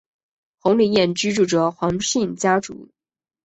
[0.57, 2.89] 宏琳厝居住着黄姓家族。